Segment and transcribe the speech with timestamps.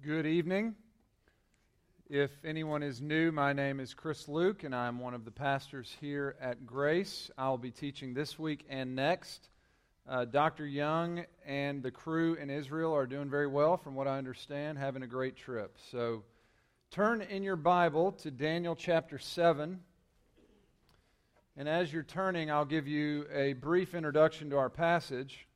[0.00, 0.76] Good evening.
[2.08, 5.96] If anyone is new, my name is Chris Leuck, and I'm one of the pastors
[6.00, 7.32] here at Grace.
[7.36, 9.48] I'll be teaching this week and next.
[10.08, 10.64] Uh, Dr.
[10.64, 15.02] Young and the crew in Israel are doing very well, from what I understand, having
[15.02, 15.76] a great trip.
[15.90, 16.22] So
[16.92, 19.80] turn in your Bible to Daniel chapter 7.
[21.56, 25.47] And as you're turning, I'll give you a brief introduction to our passage.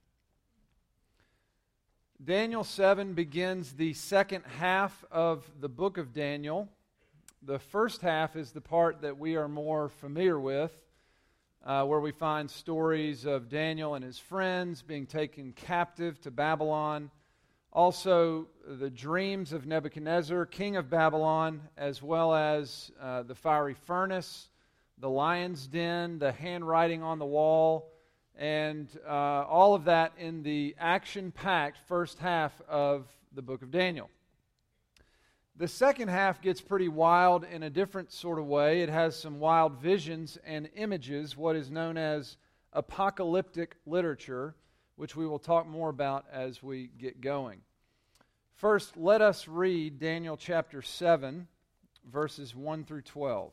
[2.25, 6.69] Daniel 7 begins the second half of the book of Daniel.
[7.43, 10.71] The first half is the part that we are more familiar with,
[11.65, 17.11] uh, where we find stories of Daniel and his friends being taken captive to Babylon.
[17.73, 24.49] Also, the dreams of Nebuchadnezzar, king of Babylon, as well as uh, the fiery furnace,
[24.99, 27.92] the lion's den, the handwriting on the wall
[28.37, 33.71] and uh, all of that in the action packed first half of the book of
[33.71, 34.11] Daniel.
[35.57, 38.81] The second half gets pretty wild in a different sort of way.
[38.81, 42.39] It has some wild visions and images, what is known as
[42.73, 44.55] apocalyptic literature,
[44.97, 47.61] which we will talk more about as we get going.
[48.55, 51.47] First, let us read Daniel chapter 7,
[52.11, 53.53] verses 1 through 12.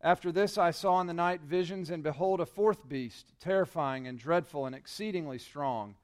[0.00, 4.18] After this, I saw in the night visions, and behold, a fourth beast, terrifying and
[4.18, 5.96] dreadful and exceedingly strong.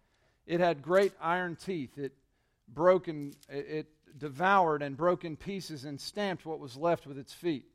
[0.46, 1.98] It had great iron teeth.
[1.98, 2.12] It
[2.68, 3.88] broke and it
[4.18, 7.66] devoured and broke in pieces and stamped what was left with its feet.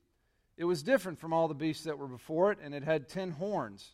[0.58, 3.32] It was different from all the beasts that were before it, and it had ten
[3.32, 3.92] horns.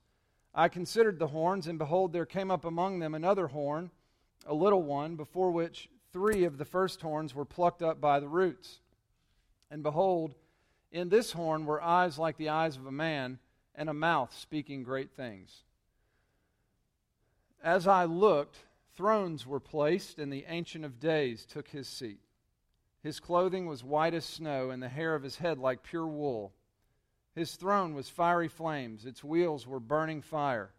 [0.55, 3.91] I considered the horns, and behold, there came up among them another horn,
[4.45, 8.28] a little one, before which three of the first horns were plucked up by the
[8.28, 8.79] roots.
[9.69, 10.35] And behold,
[10.93, 13.39] in this horn were eyes like the eyes of a man,
[13.75, 15.63] and a mouth speaking great things.
[17.63, 18.59] As I looked,
[18.95, 22.19] thrones were placed, and the Ancient of Days took his seat.
[23.01, 26.53] His clothing was white as snow, and the hair of his head like pure wool.
[27.33, 30.71] His throne was fiery flames, its wheels were burning fire.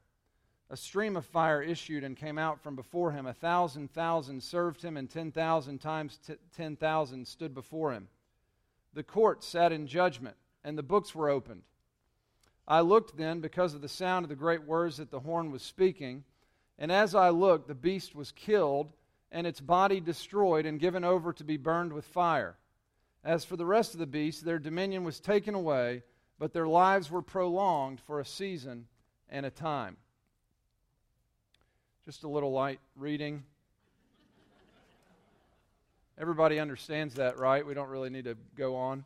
[0.70, 3.26] A stream of fire issued and came out from before him.
[3.26, 8.08] A thousand thousand served him, and ten thousand times t- ten thousand stood before him.
[8.94, 11.62] The court sat in judgment, and the books were opened.
[12.66, 15.62] I looked then because of the sound of the great words that the horn was
[15.62, 16.24] speaking.
[16.78, 18.92] And as I looked, the beast was killed,
[19.30, 22.56] and its body destroyed and given over to be burned with fire.
[23.22, 26.02] As for the rest of the beasts, their dominion was taken away,
[26.38, 28.86] but their lives were prolonged for a season
[29.28, 29.96] and a time.
[32.04, 33.44] Just a little light reading.
[36.16, 37.66] Everybody understands that, right?
[37.66, 39.04] We don't really need to go on.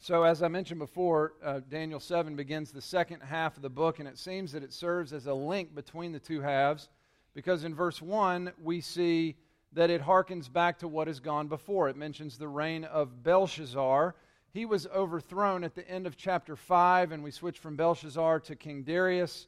[0.00, 3.98] So, as I mentioned before, uh, Daniel 7 begins the second half of the book,
[3.98, 6.88] and it seems that it serves as a link between the two halves
[7.34, 9.36] because in verse 1, we see
[9.74, 11.90] that it harkens back to what has gone before.
[11.90, 14.14] It mentions the reign of Belshazzar.
[14.50, 18.56] He was overthrown at the end of chapter 5, and we switch from Belshazzar to
[18.56, 19.46] King Darius.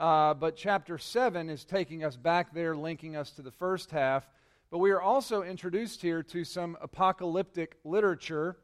[0.00, 4.26] Uh, but chapter 7 is taking us back there, linking us to the first half.
[4.70, 8.56] But we are also introduced here to some apocalyptic literature,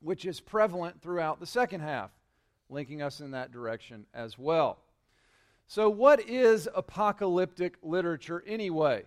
[0.00, 2.10] which is prevalent throughout the second half,
[2.70, 4.78] linking us in that direction as well.
[5.66, 9.02] So, what is apocalyptic literature anyway?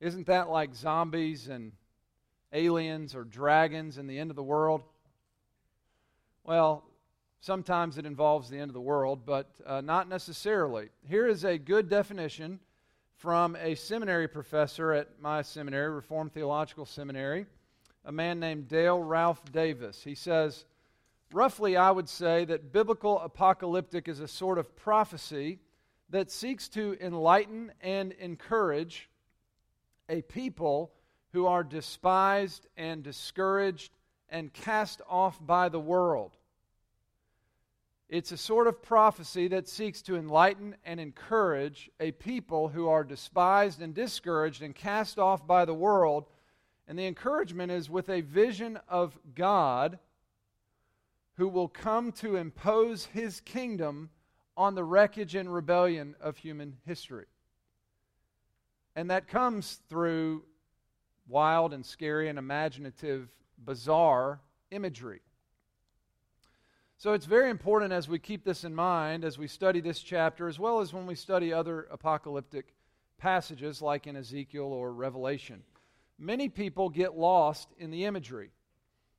[0.00, 1.72] Isn't that like zombies and
[2.50, 4.84] aliens or dragons and the end of the world?
[6.44, 6.82] Well,
[7.44, 10.88] Sometimes it involves the end of the world, but uh, not necessarily.
[11.06, 12.58] Here is a good definition
[13.18, 17.44] from a seminary professor at my seminary, Reformed Theological Seminary,
[18.06, 20.02] a man named Dale Ralph Davis.
[20.02, 20.64] He says,
[21.34, 25.58] roughly, I would say that biblical apocalyptic is a sort of prophecy
[26.08, 29.10] that seeks to enlighten and encourage
[30.08, 30.92] a people
[31.34, 33.92] who are despised and discouraged
[34.30, 36.38] and cast off by the world.
[38.08, 43.02] It's a sort of prophecy that seeks to enlighten and encourage a people who are
[43.02, 46.26] despised and discouraged and cast off by the world.
[46.86, 49.98] And the encouragement is with a vision of God
[51.36, 54.10] who will come to impose his kingdom
[54.56, 57.26] on the wreckage and rebellion of human history.
[58.94, 60.44] And that comes through
[61.26, 63.28] wild and scary and imaginative,
[63.58, 64.40] bizarre
[64.70, 65.22] imagery.
[66.96, 70.48] So it's very important as we keep this in mind, as we study this chapter,
[70.48, 72.74] as well as when we study other apocalyptic
[73.18, 75.62] passages like in Ezekiel or Revelation.
[76.18, 78.50] Many people get lost in the imagery,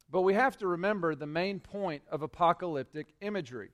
[0.10, 3.72] but we have to remember the main point of apocalyptic imagery.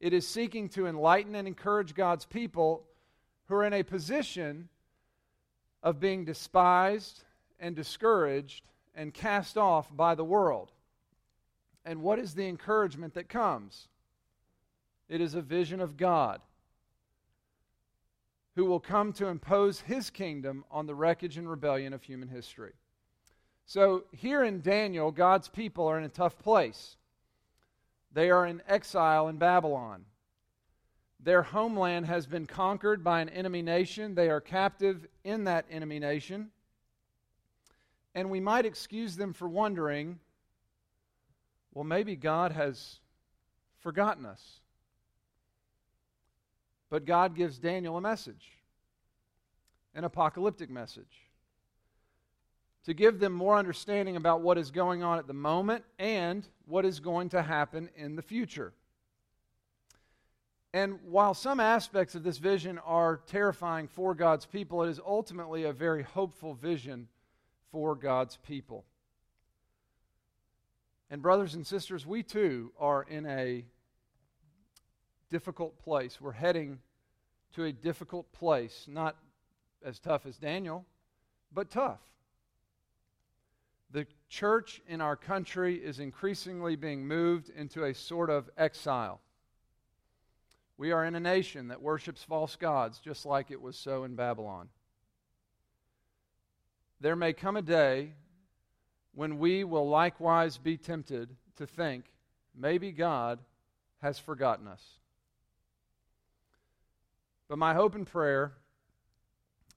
[0.00, 2.84] It is seeking to enlighten and encourage God's people
[3.46, 4.68] who are in a position
[5.82, 7.22] of being despised
[7.58, 10.72] and discouraged and cast off by the world.
[11.84, 13.88] And what is the encouragement that comes?
[15.08, 16.40] It is a vision of God
[18.56, 22.72] who will come to impose his kingdom on the wreckage and rebellion of human history.
[23.64, 26.96] So, here in Daniel, God's people are in a tough place.
[28.12, 30.04] They are in exile in Babylon.
[31.20, 34.14] Their homeland has been conquered by an enemy nation.
[34.14, 36.50] They are captive in that enemy nation.
[38.14, 40.18] And we might excuse them for wondering
[41.72, 43.00] well, maybe God has
[43.80, 44.60] forgotten us.
[46.90, 48.58] But God gives Daniel a message,
[49.94, 51.28] an apocalyptic message,
[52.84, 56.84] to give them more understanding about what is going on at the moment and what
[56.84, 58.72] is going to happen in the future.
[60.72, 65.64] And while some aspects of this vision are terrifying for God's people, it is ultimately
[65.64, 67.08] a very hopeful vision
[67.70, 68.84] for God's people.
[71.10, 73.64] And, brothers and sisters, we too are in a
[75.28, 76.20] difficult place.
[76.20, 76.78] We're heading
[77.54, 79.16] to a difficult place, not
[79.84, 80.86] as tough as Daniel,
[81.52, 82.00] but tough.
[83.90, 89.20] The church in our country is increasingly being moved into a sort of exile.
[90.78, 94.14] We are in a nation that worships false gods, just like it was so in
[94.14, 94.68] Babylon.
[97.00, 98.12] There may come a day
[99.14, 102.04] when we will likewise be tempted to think
[102.54, 103.38] maybe God
[104.02, 104.82] has forgotten us.
[107.48, 108.52] But my hope and prayer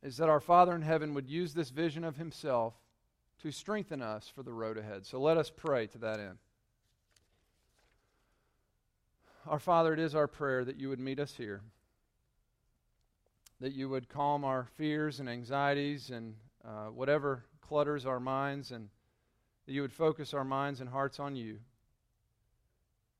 [0.03, 2.74] is that our Father in heaven would use this vision of Himself
[3.41, 5.06] to strengthen us for the road ahead.
[5.06, 6.38] So let us pray to that end.
[9.47, 11.62] Our Father, it is our prayer that you would meet us here,
[13.59, 18.88] that you would calm our fears and anxieties and uh, whatever clutters our minds and
[19.65, 21.57] that you would focus our minds and hearts on you,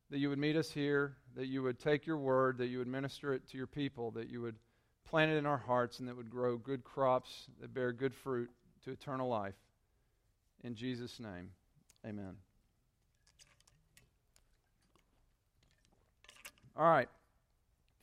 [0.10, 2.88] that you would meet us here, that you would take your word, that you would
[2.88, 4.56] minister it to your people, that you would
[5.06, 8.50] plant it in our hearts, and that would grow good crops that bear good fruit
[8.84, 9.56] to eternal life.
[10.64, 11.50] In Jesus' name,
[12.06, 12.36] amen.
[16.76, 17.10] All right.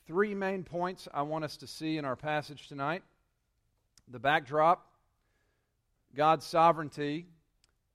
[0.06, 3.02] Three main points I want us to see in our passage tonight
[4.08, 4.86] the backdrop,
[6.14, 7.26] God's sovereignty,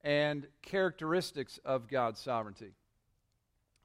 [0.06, 2.74] and characteristics of God's sovereignty.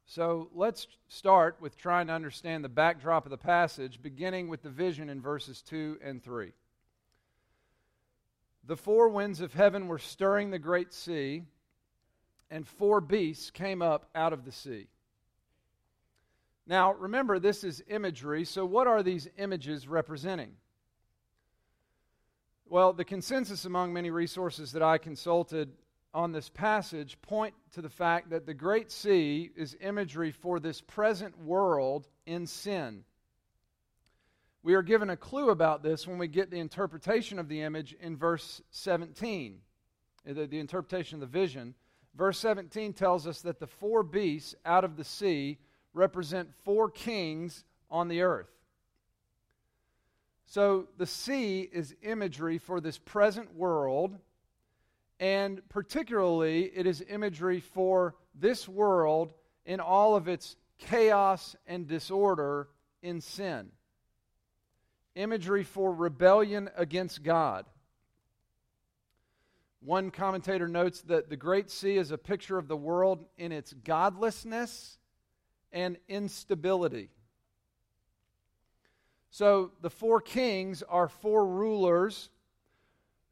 [0.05, 4.69] So let's start with trying to understand the backdrop of the passage, beginning with the
[4.69, 6.53] vision in verses 2 and 3.
[8.65, 11.41] The four winds of heaven were stirring the great sea,
[12.51, 14.89] and four beasts came up out of the sea.
[16.67, 20.51] Now, remember, this is imagery, so what are these images representing?
[22.67, 25.71] Well, the consensus among many resources that I consulted
[26.13, 30.81] on this passage point to the fact that the Great Sea is imagery for this
[30.81, 33.03] present world in sin.
[34.63, 37.95] We are given a clue about this when we get the interpretation of the image
[37.99, 39.59] in verse 17,
[40.29, 41.73] uh, the, the interpretation of the vision.
[42.15, 45.57] Verse 17 tells us that the four beasts out of the sea
[45.93, 48.51] represent four kings on the earth.
[50.45, 54.17] So the sea is imagery for this present world
[55.21, 59.33] and particularly, it is imagery for this world
[59.67, 62.67] in all of its chaos and disorder
[63.03, 63.69] in sin.
[65.13, 67.67] Imagery for rebellion against God.
[69.79, 73.73] One commentator notes that the Great Sea is a picture of the world in its
[73.73, 74.97] godlessness
[75.71, 77.09] and instability.
[79.29, 82.31] So the four kings are four rulers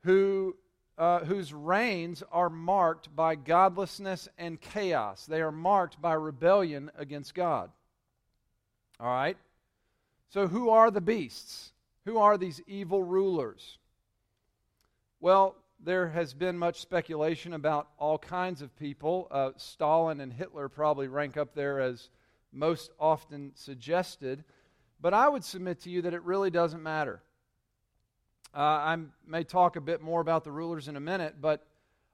[0.01, 0.55] who,
[1.00, 5.25] uh, whose reigns are marked by godlessness and chaos.
[5.25, 7.72] They are marked by rebellion against God.
[9.00, 9.38] All right?
[10.27, 11.72] So, who are the beasts?
[12.06, 13.77] Who are these evil rulers?
[15.22, 19.27] Well, there has been much speculation about all kinds of people.
[19.32, 22.10] Uh, Stalin and Hitler probably rank up there as
[22.51, 24.44] most often suggested.
[25.00, 27.22] But I would submit to you that it really doesn't matter.
[28.53, 31.65] Uh, I may talk a bit more about the rulers in a minute, but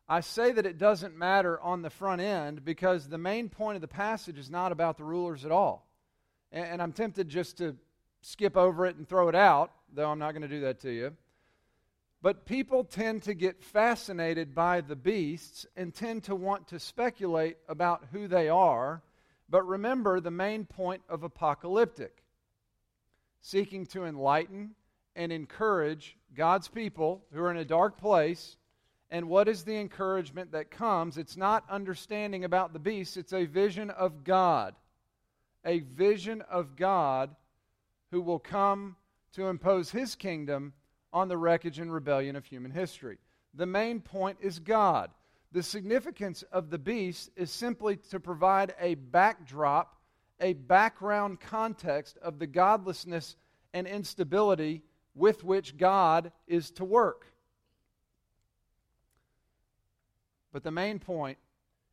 [0.08, 3.82] I say that it doesn't matter on the front end because the main point of
[3.82, 5.88] the passage is not about the rulers at all.
[6.52, 7.76] And, and I'm tempted just to
[8.22, 10.92] skip over it and throw it out, though I'm not going to do that to
[10.92, 11.16] you.
[12.22, 17.58] But people tend to get fascinated by the beasts and tend to want to speculate
[17.70, 19.04] about who they are.
[19.48, 22.24] But remember the main point of apocalyptic
[23.42, 24.72] seeking to enlighten
[25.16, 28.58] and encourage God's people who are in a dark place.
[29.10, 31.18] And what is the encouragement that comes?
[31.18, 34.76] It's not understanding about the beast, it's a vision of God.
[35.64, 37.36] A vision of God
[38.12, 38.96] who will come
[39.34, 40.74] to impose his kingdom
[41.12, 43.18] on the wreckage and rebellion of human history.
[43.54, 45.10] The main point is God.
[45.52, 49.96] The significance of the beast is simply to provide a backdrop
[50.40, 53.36] a background context of the godlessness
[53.74, 54.82] and instability
[55.16, 57.26] with which God is to work.
[60.52, 61.38] But the main point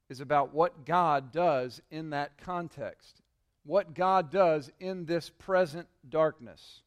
[0.09, 3.23] is about what God does in that context,
[3.65, 6.83] what God does in this present darkness.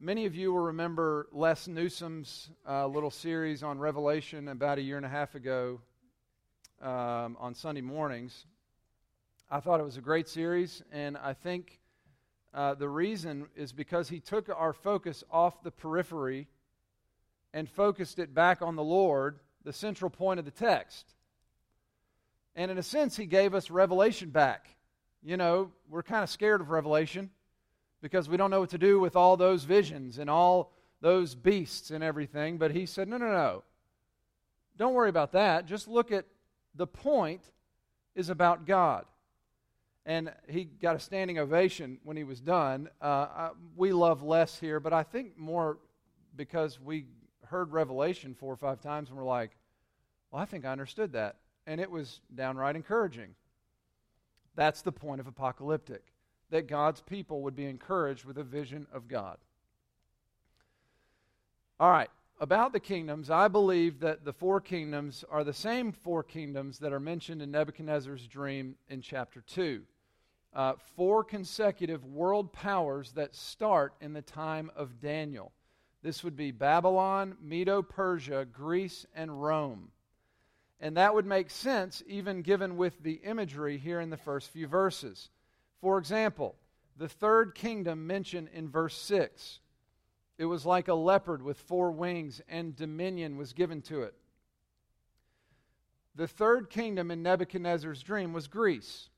[0.00, 4.96] Many of you will remember Les Newsom's uh, little series on Revelation about a year
[4.96, 5.80] and a half ago
[6.80, 8.46] um, on Sunday mornings.
[9.48, 11.78] I thought it was a great series, and I think
[12.54, 16.48] uh, the reason is because he took our focus off the periphery
[17.54, 21.14] and focused it back on the Lord, the central point of the text.
[22.54, 24.68] And in a sense, he gave us Revelation back.
[25.22, 27.30] You know, we're kind of scared of Revelation
[28.02, 31.90] because we don't know what to do with all those visions and all those beasts
[31.90, 32.58] and everything.
[32.58, 33.62] But he said, no, no, no.
[34.76, 35.66] Don't worry about that.
[35.66, 36.26] Just look at
[36.74, 37.42] the point
[38.14, 39.06] is about God
[40.04, 42.88] and he got a standing ovation when he was done.
[43.00, 45.78] Uh, I, we love Les here, but I think more
[46.34, 47.06] because we
[47.46, 49.56] heard Revelation four or five times and we're like,
[50.30, 51.36] well, I think I understood that.
[51.66, 53.34] And it was downright encouraging.
[54.56, 56.02] That's the point of apocalyptic,
[56.50, 59.38] that God's people would be encouraged with a vision of God.
[61.78, 66.22] All right, about the kingdoms, I believe that the four kingdoms are the same four
[66.22, 69.82] kingdoms that are mentioned in Nebuchadnezzar's dream in chapter 2
[70.54, 75.52] uh, four consecutive world powers that start in the time of Daniel.
[76.02, 79.90] This would be Babylon, Medo Persia, Greece, and Rome.
[80.80, 84.66] And that would make sense even given with the imagery here in the first few
[84.66, 85.30] verses.
[85.80, 86.56] For example,
[86.96, 89.60] the third kingdom mentioned in verse 6
[90.38, 94.14] it was like a leopard with four wings, and dominion was given to it.
[96.16, 99.08] The third kingdom in Nebuchadnezzar's dream was Greece.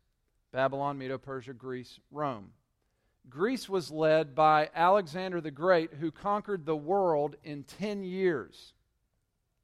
[0.55, 2.53] Babylon, Medo Persia, Greece, Rome.
[3.29, 8.73] Greece was led by Alexander the Great, who conquered the world in 10 years,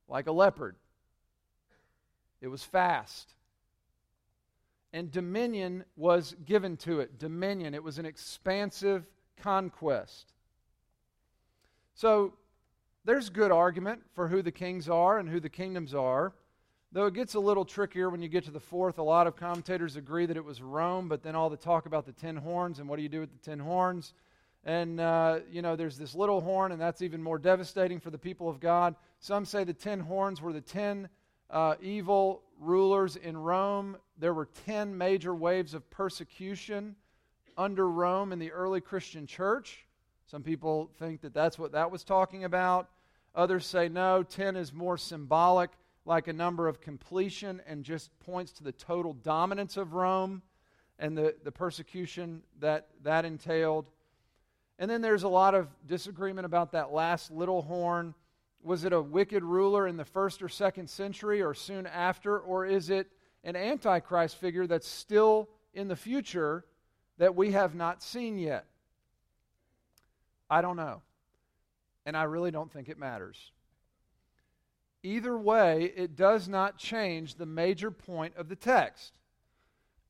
[0.09, 0.75] like a leopard.
[2.41, 3.35] It was fast.
[4.93, 7.21] And dominion was given to it.
[7.21, 7.73] Dominion.
[7.73, 9.07] It was an expansive
[9.37, 10.33] conquest.
[11.95, 12.33] So
[13.05, 16.33] there's good argument for who the kings are and who the kingdoms are.
[16.93, 19.37] Though it gets a little trickier when you get to the fourth, a lot of
[19.37, 22.81] commentators agree that it was Rome, but then all the talk about the ten horns
[22.81, 24.13] and what do you do with the ten horns?
[24.65, 28.19] And, uh, you know, there's this little horn, and that's even more devastating for the
[28.19, 28.97] people of God.
[29.21, 31.09] Some say the ten horns were the ten
[31.49, 33.97] uh, evil rulers in Rome.
[34.19, 36.97] There were ten major waves of persecution
[37.57, 39.87] under Rome in the early Christian church.
[40.27, 42.89] Some people think that that's what that was talking about.
[43.37, 45.71] Others say no, ten is more symbolic
[46.11, 50.43] like a number of completion and just points to the total dominance of Rome
[50.99, 53.87] and the, the persecution that that entailed.
[54.81, 58.15] And then there's a lot of disagreement about that last little horn.
[58.61, 62.41] Was it a wicked ruler in the first or second century or soon after?
[62.41, 63.07] Or is it
[63.45, 66.65] an antichrist figure that's still in the future
[67.19, 68.65] that we have not seen yet?
[70.51, 71.03] I don't know.
[72.05, 73.53] And I really don't think it matters.
[75.03, 79.15] Either way, it does not change the major point of the text.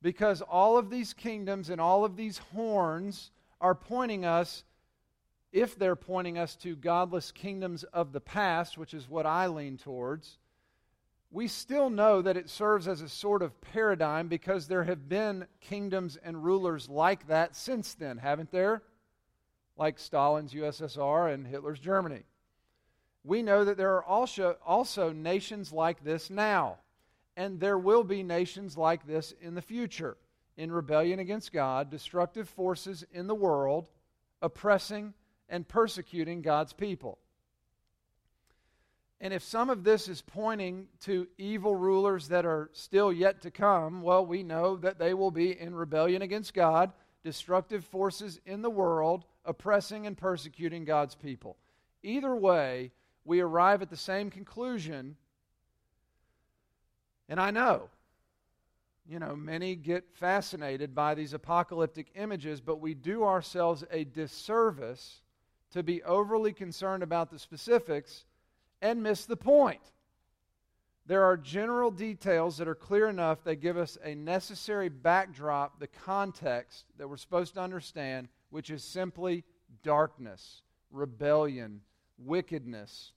[0.01, 3.31] Because all of these kingdoms and all of these horns
[3.61, 4.63] are pointing us,
[5.51, 9.77] if they're pointing us to godless kingdoms of the past, which is what I lean
[9.77, 10.39] towards,
[11.29, 15.45] we still know that it serves as a sort of paradigm because there have been
[15.61, 18.83] kingdoms and rulers like that since then, haven't there?
[19.77, 22.23] Like Stalin's USSR and Hitler's Germany.
[23.23, 26.77] We know that there are also, also nations like this now,
[27.37, 30.17] and there will be nations like this in the future
[30.57, 33.89] in rebellion against God, destructive forces in the world,
[34.41, 35.13] oppressing
[35.49, 37.19] and persecuting God's people.
[39.19, 43.51] And if some of this is pointing to evil rulers that are still yet to
[43.51, 46.91] come, well, we know that they will be in rebellion against God,
[47.23, 51.57] destructive forces in the world, oppressing and persecuting God's people.
[52.01, 52.91] Either way,
[53.25, 55.15] we arrive at the same conclusion.
[57.29, 57.89] And I know
[59.11, 65.21] you know, many get fascinated by these apocalyptic images, but we do ourselves a disservice
[65.71, 68.25] to be overly concerned about the specifics
[68.81, 69.81] and miss the point.
[71.07, 75.87] There are general details that are clear enough that give us a necessary backdrop, the
[75.87, 79.43] context that we're supposed to understand, which is simply
[79.83, 80.61] darkness,
[80.91, 81.81] rebellion,
[82.25, 83.11] wickedness,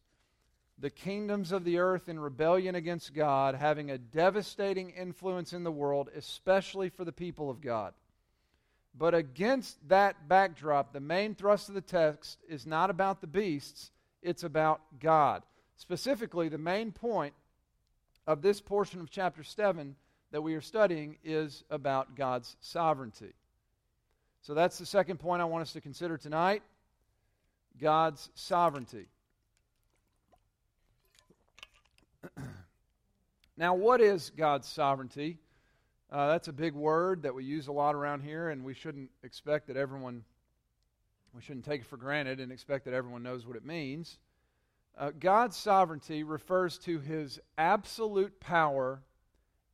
[0.78, 5.73] the kingdoms of the earth in rebellion against God, having a devastating influence in the
[5.73, 7.94] world, especially for the people of God.
[8.96, 13.90] But against that backdrop, the main thrust of the text is not about the beasts,
[14.23, 15.42] it's about God.
[15.76, 17.34] Specifically, the main point
[18.26, 19.96] of this portion of chapter 7
[20.30, 23.34] that we are studying is about God's sovereignty.
[24.42, 26.62] So that's the second point I want us to consider tonight
[27.80, 29.06] God's sovereignty.
[33.56, 35.38] now, what is God's sovereignty?
[36.10, 39.10] Uh, that's a big word that we use a lot around here, and we shouldn't
[39.24, 40.22] expect that everyone,
[41.34, 44.18] we shouldn't take it for granted and expect that everyone knows what it means.
[44.96, 49.02] Uh, God's sovereignty refers to his absolute power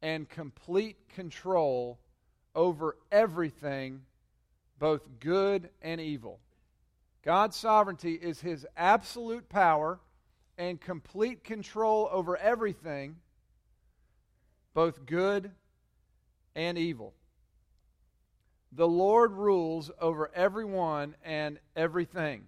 [0.01, 1.99] and complete control
[2.55, 4.01] over everything,
[4.79, 6.41] both good and evil.
[7.23, 10.01] God's sovereignty is his absolute power
[10.57, 13.17] and complete control over everything,
[14.75, 15.51] both good
[16.55, 17.15] and evil.
[18.73, 22.45] The Lord rules over everyone and everything.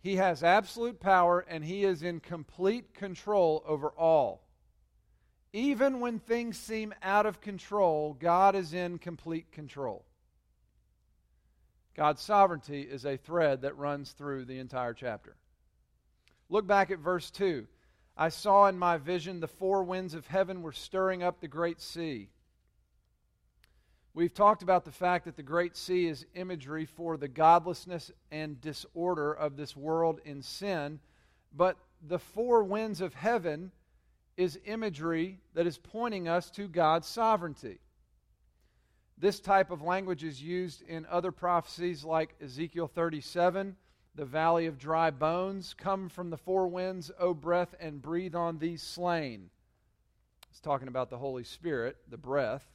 [0.00, 4.42] He has absolute power and he is in complete control over all.
[5.52, 10.04] Even when things seem out of control, God is in complete control.
[11.94, 15.36] God's sovereignty is a thread that runs through the entire chapter.
[16.48, 17.66] Look back at verse 2.
[18.16, 21.80] I saw in my vision the four winds of heaven were stirring up the great
[21.80, 22.28] sea.
[24.14, 28.60] We've talked about the fact that the great sea is imagery for the godlessness and
[28.60, 31.00] disorder of this world in sin,
[31.54, 33.72] but the four winds of heaven
[34.36, 37.78] is imagery that is pointing us to God's sovereignty.
[39.22, 43.76] This type of language is used in other prophecies like Ezekiel 37
[44.16, 45.76] the valley of dry bones.
[45.78, 49.48] Come from the four winds, O breath, and breathe on these slain.
[50.50, 52.66] It's talking about the Holy Spirit, the breath.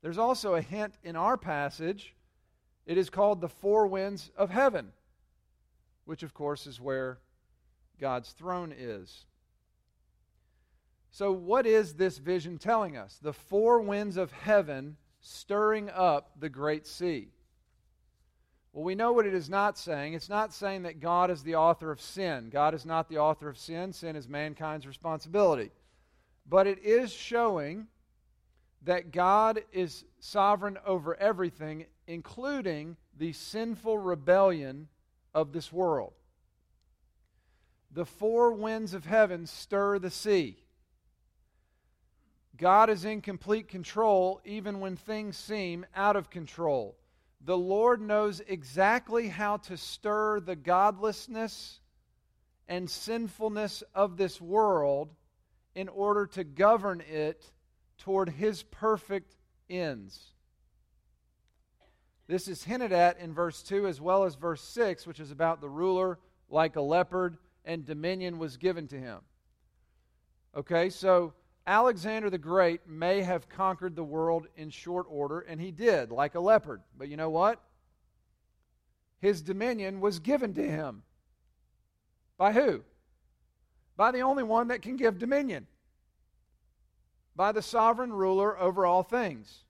[0.00, 2.14] There's also a hint in our passage.
[2.86, 4.90] It is called the four winds of heaven,
[6.06, 7.18] which, of course, is where
[8.00, 9.26] God's throne is.
[11.10, 13.18] So, what is this vision telling us?
[13.20, 17.28] The four winds of heaven stirring up the great sea.
[18.72, 20.14] Well, we know what it is not saying.
[20.14, 22.50] It's not saying that God is the author of sin.
[22.50, 23.92] God is not the author of sin.
[23.92, 25.70] Sin is mankind's responsibility.
[26.46, 27.86] But it is showing
[28.84, 34.88] that God is sovereign over everything, including the sinful rebellion
[35.34, 36.14] of this world.
[37.92, 40.61] The four winds of heaven stir the sea.
[42.62, 46.96] God is in complete control even when things seem out of control
[47.44, 51.80] the Lord knows exactly how to stir the godlessness
[52.68, 55.12] and sinfulness of this world
[55.74, 57.50] in order to govern it
[57.98, 59.34] toward His perfect
[59.68, 60.32] ends.
[62.28, 65.60] This is hinted at in verse 2 as well as verse 6, which is about
[65.60, 69.18] the ruler like a leopard, and dominion was given to him.
[70.54, 71.32] Okay, so
[71.66, 76.34] Alexander the Great may have conquered the world in short order, and he did, like
[76.34, 76.82] a leopard.
[76.98, 77.60] But you know what?
[79.20, 81.04] His dominion was given to him.
[82.36, 82.82] By who?
[83.96, 85.68] By the only one that can give dominion.
[87.36, 89.60] By the sovereign ruler over all things.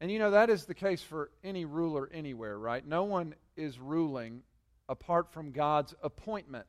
[0.00, 2.86] And you know, that is the case for any ruler anywhere, right?
[2.86, 4.42] No one is ruling
[4.88, 6.66] apart from God's appointment.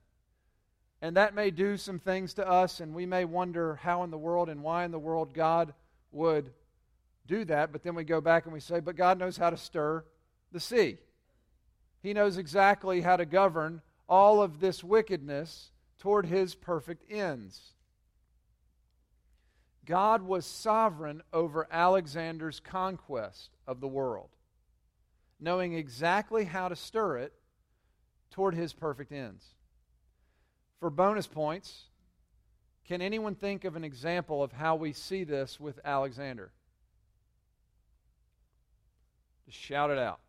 [1.01, 4.17] And that may do some things to us, and we may wonder how in the
[4.17, 5.73] world and why in the world God
[6.11, 6.51] would
[7.27, 7.71] do that.
[7.71, 10.03] But then we go back and we say, but God knows how to stir
[10.51, 10.97] the sea.
[12.01, 17.73] He knows exactly how to govern all of this wickedness toward his perfect ends.
[19.85, 24.29] God was sovereign over Alexander's conquest of the world,
[25.39, 27.33] knowing exactly how to stir it
[28.31, 29.45] toward his perfect ends.
[30.79, 31.85] For bonus points,
[32.87, 36.51] can anyone think of an example of how we see this with Alexander?
[39.45, 40.19] Just shout it out.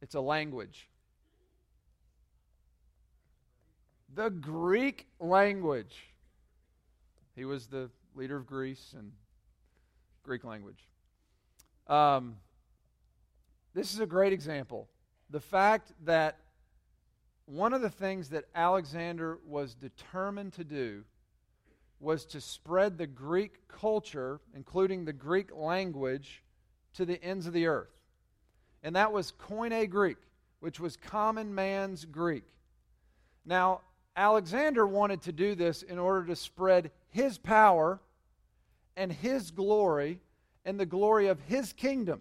[0.00, 0.88] It's a language.
[4.14, 6.08] The Greek language.
[7.34, 9.12] He was the leader of Greece and
[10.22, 10.86] Greek language.
[11.86, 12.36] Um,
[13.74, 14.88] this is a great example.
[15.30, 16.38] The fact that
[17.46, 21.04] one of the things that Alexander was determined to do
[22.00, 26.42] was to spread the Greek culture, including the Greek language,
[26.94, 27.92] to the ends of the earth.
[28.82, 30.18] And that was Koine Greek,
[30.60, 32.44] which was common man's Greek.
[33.44, 33.80] Now,
[34.16, 38.00] Alexander wanted to do this in order to spread his power
[38.96, 40.20] and his glory
[40.64, 42.20] and the glory of his kingdom.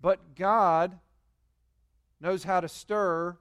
[0.00, 0.98] But God
[2.20, 3.36] knows how to stir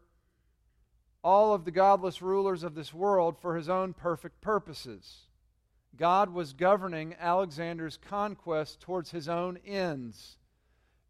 [1.23, 5.27] all of the godless rulers of this world for his own perfect purposes.
[5.95, 10.37] God was governing Alexander's conquest towards his own ends.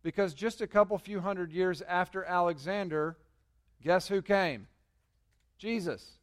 [0.02, 3.18] Because just a couple few hundred years after Alexander,
[3.84, 4.68] guess who came?
[5.58, 6.18] Jesus.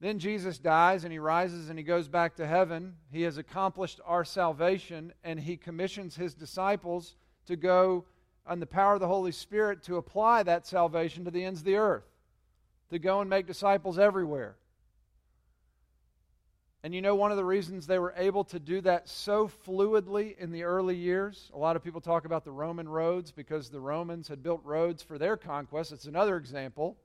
[0.00, 2.96] Then Jesus dies and he rises and he goes back to heaven.
[3.10, 7.14] He has accomplished our salvation and he commissions his disciples
[7.46, 8.04] to go
[8.46, 11.64] on the power of the Holy Spirit to apply that salvation to the ends of
[11.66, 12.04] the earth,
[12.90, 14.56] to go and make disciples everywhere.
[16.84, 20.36] And you know, one of the reasons they were able to do that so fluidly
[20.36, 23.78] in the early years, a lot of people talk about the Roman roads because the
[23.78, 25.92] Romans had built roads for their conquest.
[25.92, 26.96] It's another example.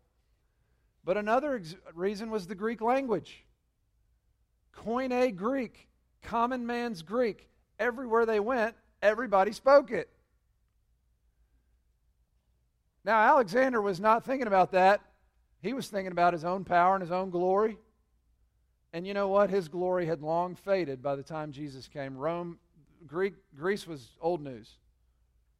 [1.03, 3.45] But another ex- reason was the Greek language.
[4.75, 5.87] Koine Greek,
[6.23, 7.47] common man's Greek.
[7.79, 10.09] Everywhere they went, everybody spoke it.
[13.07, 14.99] Now, Alexander was not thinking about that.
[15.61, 17.77] He was thinking about his own power and his own glory.
[18.91, 19.49] And you know what?
[19.49, 22.17] His glory had long faded by the time Jesus came.
[22.17, 22.59] Rome,
[23.07, 24.75] Greek, Greece was old news.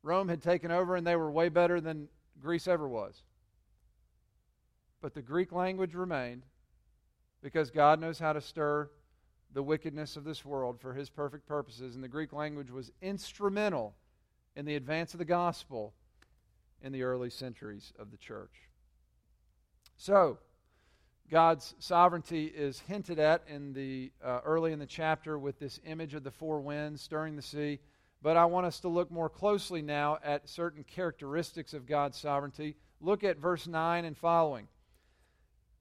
[0.03, 2.09] Rome had taken over and they were way better than
[2.41, 3.23] Greece ever was.
[4.99, 6.43] But the Greek language remained
[7.41, 8.89] because God knows how to stir
[9.53, 11.95] the wickedness of this world for his perfect purposes.
[11.95, 13.95] And the Greek language was instrumental
[14.57, 15.93] in the advance of the gospel
[16.81, 18.51] in the early centuries of the church.
[19.97, 20.39] So,
[21.29, 26.13] God's sovereignty is hinted at in the uh, early in the chapter with this image
[26.13, 27.79] of the four winds stirring the sea.
[28.21, 32.75] But I want us to look more closely now at certain characteristics of God's sovereignty.
[33.01, 34.67] Look at verse 9 and following.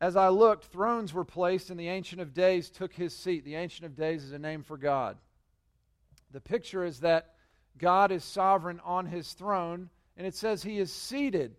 [0.01, 3.45] As I looked, thrones were placed, and the Ancient of Days took his seat.
[3.45, 5.17] The Ancient of Days is a name for God.
[6.33, 7.37] The picture is that
[7.79, 11.55] God is sovereign on his throne, and it says he is seated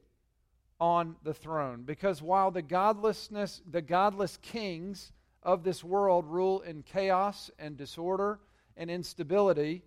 [0.80, 6.84] on the throne because while the godlessness the godless kings of this world rule in
[6.84, 8.40] chaos and disorder
[8.76, 9.84] and instability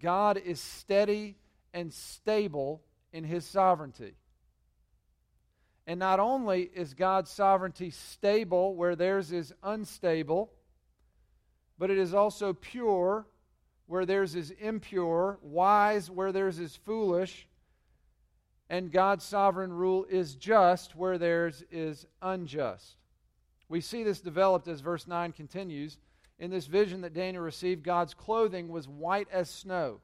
[0.00, 1.36] god is steady
[1.74, 4.14] and stable in his sovereignty.
[5.86, 10.52] And not only is god's sovereignty stable where theirs is unstable
[11.78, 13.26] but it is also pure
[13.86, 17.46] where theirs is impure wise where theirs is foolish
[18.72, 22.96] and God's sovereign rule is just where theirs is unjust.
[23.68, 25.98] We see this developed as verse 9 continues.
[26.38, 30.00] In this vision that Daniel received, God's clothing was white as snow.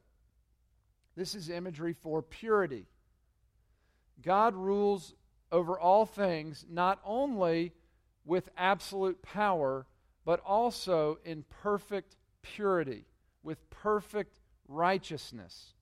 [1.16, 2.84] This is imagery for purity.
[4.20, 5.14] God rules
[5.50, 7.72] over all things, not only
[8.26, 9.86] with absolute power,
[10.26, 13.06] but also in perfect purity,
[13.42, 15.72] with perfect righteousness.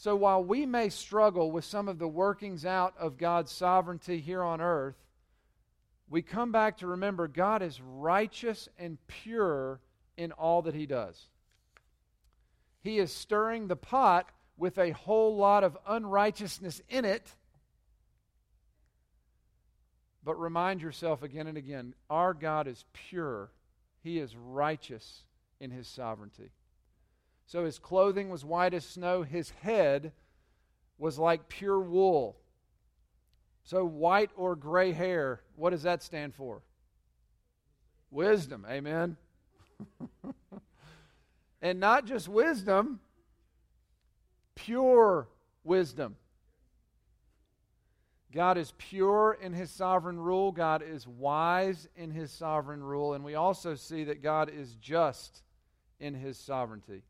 [0.00, 4.42] So while we may struggle with some of the workings out of God's sovereignty here
[4.42, 4.96] on earth,
[6.08, 9.78] we come back to remember God is righteous and pure
[10.16, 11.22] in all that He does.
[12.80, 17.34] He is stirring the pot with a whole lot of unrighteousness in it.
[20.24, 23.50] But remind yourself again and again our God is pure,
[24.02, 25.24] He is righteous
[25.60, 26.52] in His sovereignty.
[27.50, 30.12] So his clothing was white as snow, his head
[30.98, 32.36] was like pure wool.
[33.64, 36.62] So, white or gray hair, what does that stand for?
[38.08, 38.64] Wisdom.
[38.70, 39.16] Amen.
[41.60, 43.00] and not just wisdom,
[44.54, 45.26] pure
[45.64, 46.14] wisdom.
[48.32, 50.52] God is pure in his sovereign rule.
[50.52, 53.14] God is wise in his sovereign rule.
[53.14, 55.42] And we also see that God is just
[55.98, 57.02] in his sovereignty.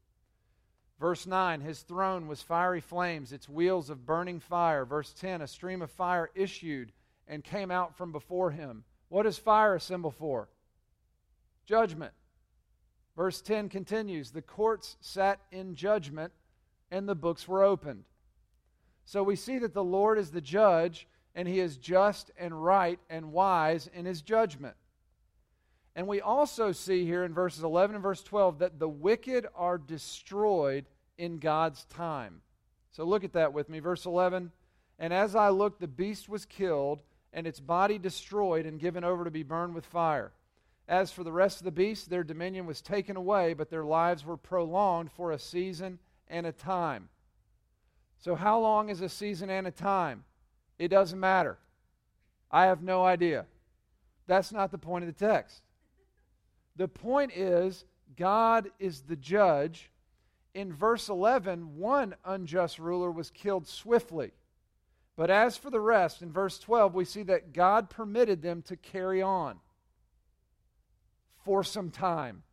[1.00, 4.84] Verse 9, his throne was fiery flames, its wheels of burning fire.
[4.84, 6.92] Verse 10, a stream of fire issued
[7.26, 8.84] and came out from before him.
[9.08, 10.50] What is fire a symbol for?
[11.64, 12.12] Judgment.
[13.16, 16.32] Verse 10 continues, the courts sat in judgment
[16.90, 18.04] and the books were opened.
[19.06, 22.98] So we see that the Lord is the judge and he is just and right
[23.08, 24.76] and wise in his judgment.
[25.96, 29.78] And we also see here in verses 11 and verse 12 that the wicked are
[29.78, 30.86] destroyed
[31.18, 32.42] in God's time.
[32.92, 33.80] So look at that with me.
[33.80, 34.52] Verse 11
[34.98, 39.24] And as I looked, the beast was killed, and its body destroyed and given over
[39.24, 40.32] to be burned with fire.
[40.88, 44.24] As for the rest of the beasts, their dominion was taken away, but their lives
[44.24, 47.08] were prolonged for a season and a time.
[48.18, 50.24] So, how long is a season and a time?
[50.78, 51.58] It doesn't matter.
[52.50, 53.46] I have no idea.
[54.26, 55.62] That's not the point of the text.
[56.80, 57.84] The point is,
[58.16, 59.90] God is the judge.
[60.54, 64.32] In verse 11, one unjust ruler was killed swiftly.
[65.14, 68.78] But as for the rest, in verse 12, we see that God permitted them to
[68.78, 69.58] carry on
[71.44, 72.44] for some time.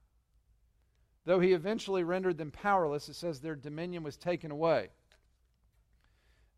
[1.24, 4.90] Though he eventually rendered them powerless, it says their dominion was taken away.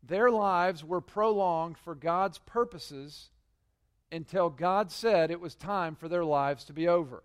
[0.02, 3.30] Their lives were prolonged for God's purposes
[4.10, 7.22] until God said it was time for their lives to be over.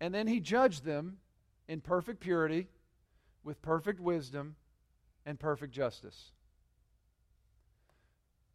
[0.00, 1.18] And then he judged them
[1.68, 2.68] in perfect purity,
[3.42, 4.56] with perfect wisdom,
[5.24, 6.32] and perfect justice.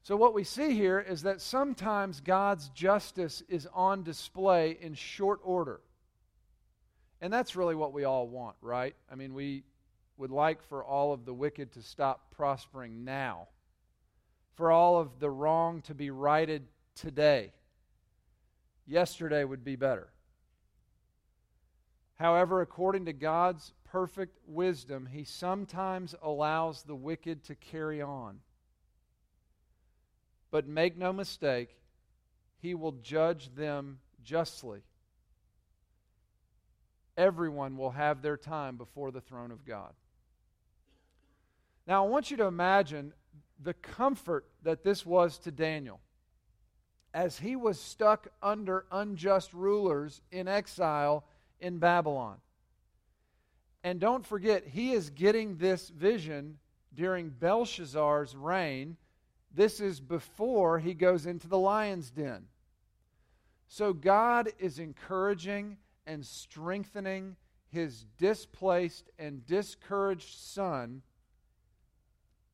[0.04, 5.40] So, what we see here is that sometimes God's justice is on display in short
[5.44, 5.82] order.
[7.22, 8.96] And that's really what we all want, right?
[9.12, 9.64] I mean, we
[10.18, 13.48] would like for all of the wicked to stop prospering now,
[14.56, 16.64] for all of the wrong to be righted
[16.96, 17.54] today.
[18.88, 20.10] Yesterday would be better.
[22.22, 28.42] However, according to God's perfect wisdom, He sometimes allows the wicked to carry on.
[30.52, 31.76] But make no mistake,
[32.60, 34.82] He will judge them justly.
[37.18, 39.94] Everyone will have their time before the throne of God.
[41.88, 43.14] Now, I want you to imagine
[43.60, 46.00] the comfort that this was to Daniel
[47.16, 51.26] as he was stuck under unjust rulers in exile
[51.62, 52.38] in Babylon.
[53.84, 56.58] And don't forget, he is getting this vision
[56.93, 58.97] during Belshazzar's reign.
[59.54, 62.45] This is before he goes into the lion's den.
[63.67, 67.38] So God is encouraging and strengthening
[67.69, 71.02] his displaced and discouraged son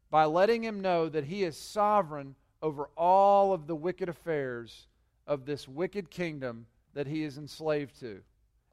[0.09, 4.87] by letting him know that he is sovereign over all of the wicked affairs
[5.25, 8.21] of this wicked kingdom that he is enslaved to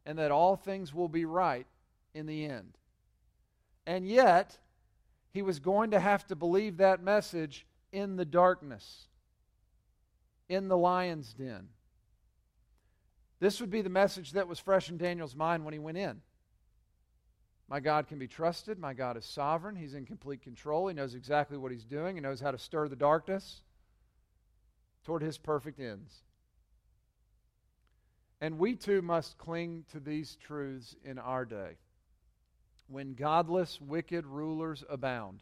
[0.07, 1.67] and that all things will be right
[2.15, 2.77] in the end.
[3.87, 4.59] And yet,
[5.33, 9.09] he was going to have to believe that message in the darkness,
[10.49, 11.69] in the lion's den.
[13.41, 16.23] This would be the message that was fresh in Daniel's mind when he went in.
[17.69, 18.79] My God can be trusted.
[18.79, 19.77] My God is sovereign.
[19.77, 20.89] He's in complete control.
[20.89, 22.15] He knows exactly what he's doing.
[22.17, 23.63] He knows how to stir the darkness
[25.05, 26.24] toward his perfect ends.
[28.45, 31.79] And we too must cling to these truths in our day.
[32.89, 35.41] When godless, wicked rulers abound,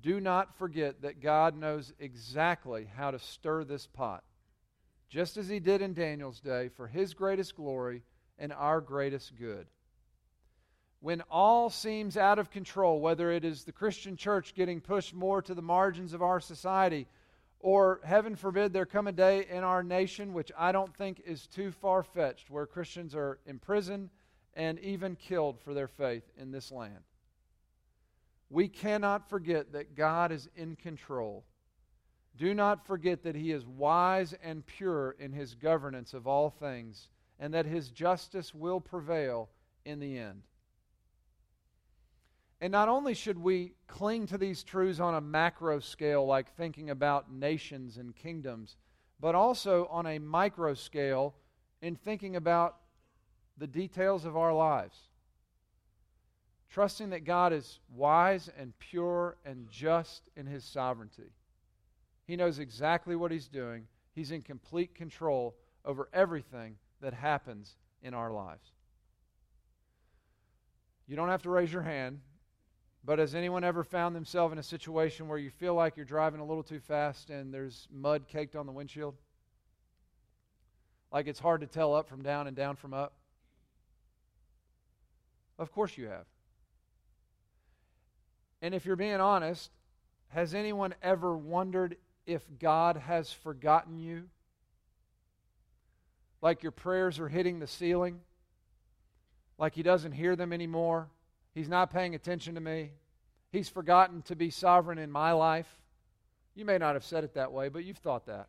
[0.00, 4.24] do not forget that God knows exactly how to stir this pot,
[5.10, 8.02] just as He did in Daniel's day, for His greatest glory
[8.38, 9.66] and our greatest good.
[11.00, 15.42] When all seems out of control, whether it is the Christian church getting pushed more
[15.42, 17.06] to the margins of our society,
[17.60, 21.46] or, heaven forbid, there come a day in our nation, which I don't think is
[21.46, 24.10] too far fetched, where Christians are imprisoned
[24.54, 27.02] and even killed for their faith in this land.
[28.50, 31.44] We cannot forget that God is in control.
[32.36, 37.08] Do not forget that He is wise and pure in His governance of all things,
[37.38, 39.50] and that His justice will prevail
[39.84, 40.42] in the end.
[42.60, 46.90] And not only should we cling to these truths on a macro scale, like thinking
[46.90, 48.76] about nations and kingdoms,
[49.20, 51.34] but also on a micro scale
[51.80, 52.76] in thinking about
[53.56, 54.96] the details of our lives.
[56.70, 61.32] Trusting that God is wise and pure and just in his sovereignty.
[62.26, 68.14] He knows exactly what he's doing, he's in complete control over everything that happens in
[68.14, 68.72] our lives.
[71.06, 72.20] You don't have to raise your hand,
[73.08, 76.40] but has anyone ever found themselves in a situation where you feel like you're driving
[76.40, 79.14] a little too fast and there's mud caked on the windshield?
[81.10, 83.14] Like it's hard to tell up from down and down from up?
[85.58, 86.26] Of course you have.
[88.60, 89.70] And if you're being honest,
[90.28, 94.24] has anyone ever wondered if God has forgotten you?
[96.42, 98.20] Like your prayers are hitting the ceiling?
[99.56, 101.08] Like He doesn't hear them anymore?
[101.54, 102.92] He's not paying attention to me?
[103.50, 105.68] He's forgotten to be sovereign in my life?
[106.54, 108.48] You may not have said it that way, but you've thought that.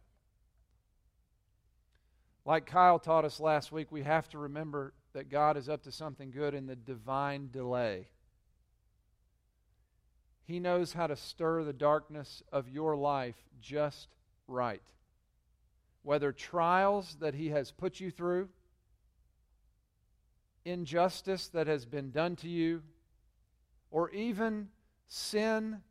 [2.45, 5.91] Like Kyle taught us last week, we have to remember that God is up to
[5.91, 8.07] something good in the divine delay.
[10.45, 14.07] He knows how to stir the darkness of your life just
[14.47, 14.81] right.
[16.01, 18.49] Whether trials that He has put you through,
[20.69, 22.81] injustice that has been done to you,
[23.91, 24.69] or even
[25.07, 25.81] sin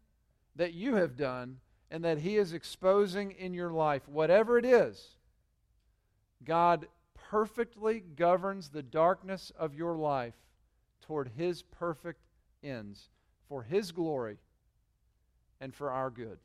[0.57, 1.59] that you have done
[1.91, 5.17] and that He is exposing in your life, whatever it is,
[6.45, 6.87] God
[7.31, 10.35] perfectly governs the darkness of your life
[11.03, 12.21] toward His perfect
[12.63, 13.09] ends
[13.49, 14.39] for His glory
[15.61, 16.39] and for our good.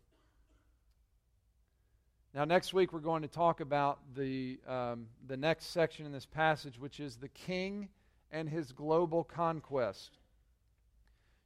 [2.34, 6.26] Now, next week we're going to talk about the, um, the next section in this
[6.26, 7.90] passage, which is the king
[8.34, 10.18] and his global conquest.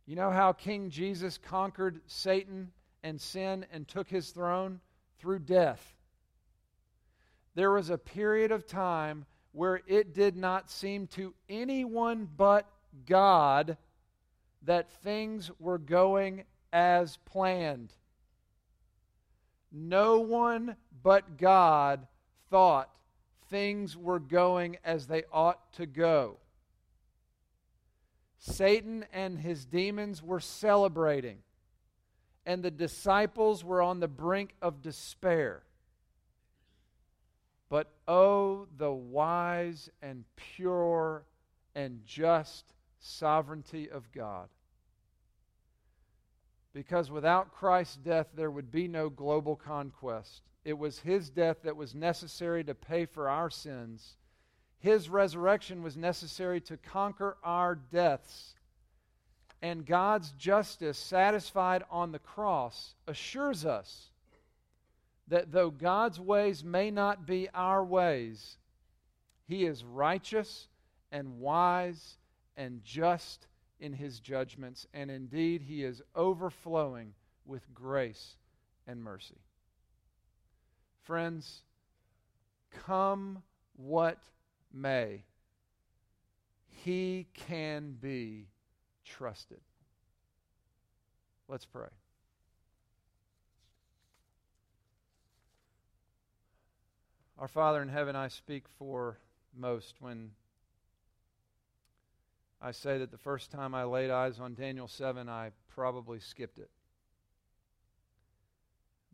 [0.07, 2.71] You know how King Jesus conquered Satan
[3.03, 4.79] and sin and took his throne?
[5.19, 5.97] Through death
[7.57, 12.69] there was a period of time where it did not seem to anyone but
[13.07, 13.77] God
[14.61, 17.91] that things were going as planned.
[19.71, 22.05] No one but God
[22.51, 22.91] thought
[23.49, 26.37] things were going as they ought to go.
[28.39, 31.39] Satan and his demons were celebrating,
[32.45, 35.63] and the disciples were on the brink of despair.
[37.69, 41.25] But oh, the wise and pure
[41.75, 44.47] and just sovereignty of God.
[46.73, 50.43] Because without Christ's death, there would be no global conquest.
[50.63, 54.16] It was his death that was necessary to pay for our sins.
[54.79, 58.53] His resurrection was necessary to conquer our deaths.
[59.61, 64.11] And God's justice, satisfied on the cross, assures us
[65.27, 68.57] that though God's ways may not be our ways,
[69.47, 70.67] He is righteous
[71.11, 72.17] and wise
[72.55, 73.47] and just
[73.79, 77.13] in His judgments, and indeed He is overflowing
[77.45, 78.35] with grace
[78.85, 79.41] and mercy.
[81.03, 81.61] Friends,
[82.85, 83.41] come
[83.75, 84.19] what
[84.73, 85.23] may,
[86.67, 88.47] He can be
[89.05, 89.61] trusted.
[91.47, 91.87] Let's pray.
[97.39, 99.19] Our Father in heaven, I speak for
[99.55, 100.31] most when
[102.59, 106.57] I say that the first time I laid eyes on Daniel 7, I probably skipped
[106.57, 106.71] it.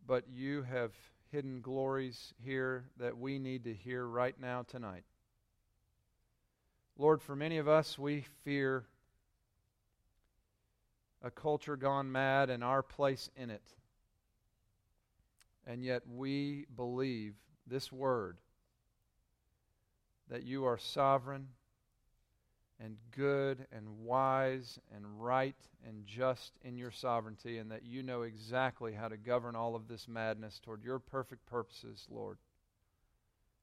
[0.07, 0.93] But you have
[1.31, 5.03] hidden glories here that we need to hear right now tonight.
[6.97, 8.85] Lord, for many of us, we fear
[11.23, 13.63] a culture gone mad and our place in it.
[15.65, 17.33] And yet we believe
[17.65, 18.37] this word
[20.29, 21.47] that you are sovereign
[22.79, 25.55] and good and wise and right
[25.87, 29.87] and just in your sovereignty, and that you know exactly how to govern all of
[29.87, 32.37] this madness toward your perfect purposes, Lord.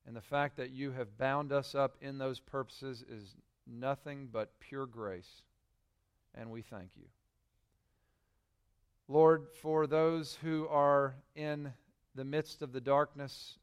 [0.06, 3.36] And the fact that you have bound us up in those purposes is
[3.66, 5.42] nothing but pure grace,
[6.34, 7.06] and we thank you.
[9.08, 11.72] Lord, for those who are in
[12.14, 13.58] the midst of the darkness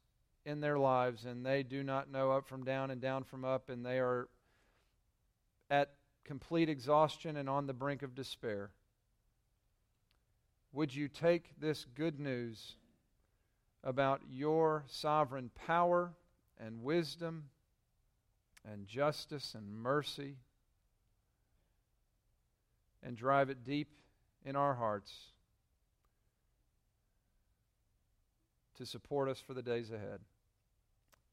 [0.46, 3.70] in their lives and they do not know up from down and down from up
[3.70, 4.30] and they are
[5.70, 5.92] at
[6.24, 8.72] complete exhaustion and on the brink of despair.
[10.72, 12.76] Would you take this good news
[13.84, 16.14] about your sovereign power
[16.60, 17.46] and wisdom
[18.70, 20.38] and justice and mercy
[23.04, 23.90] and drive it deep
[24.46, 25.14] in our hearts
[28.78, 30.20] to support us for the days ahead.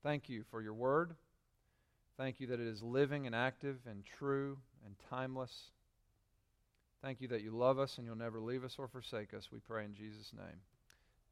[0.03, 1.14] Thank you for your word.
[2.16, 5.70] Thank you that it is living and active and true and timeless.
[7.03, 9.49] Thank you that you love us and you'll never leave us or forsake us.
[9.53, 10.61] We pray in Jesus' name.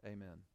[0.05, 0.52] Amen.